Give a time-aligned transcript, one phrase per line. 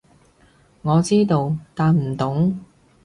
[0.81, 2.59] 我知道，但唔懂